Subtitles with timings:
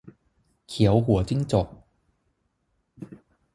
[0.67, 1.67] เขียวหัวจิ้งจก